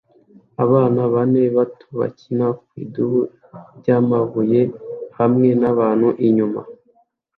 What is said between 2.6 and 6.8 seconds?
ku idubu ryamabuye hamwe nabantu inyuma